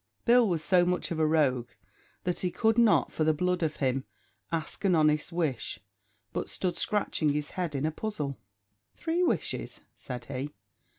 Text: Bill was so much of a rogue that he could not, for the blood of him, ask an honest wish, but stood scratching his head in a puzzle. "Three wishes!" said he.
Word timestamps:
Bill 0.25 0.49
was 0.49 0.63
so 0.63 0.83
much 0.83 1.11
of 1.11 1.19
a 1.19 1.27
rogue 1.27 1.69
that 2.23 2.39
he 2.39 2.49
could 2.49 2.75
not, 2.79 3.11
for 3.11 3.23
the 3.23 3.35
blood 3.35 3.61
of 3.61 3.75
him, 3.75 4.05
ask 4.51 4.83
an 4.83 4.95
honest 4.95 5.31
wish, 5.31 5.79
but 6.33 6.49
stood 6.49 6.75
scratching 6.75 7.29
his 7.33 7.51
head 7.51 7.75
in 7.75 7.85
a 7.85 7.91
puzzle. 7.91 8.39
"Three 8.95 9.21
wishes!" 9.21 9.81
said 9.93 10.25
he. 10.25 10.53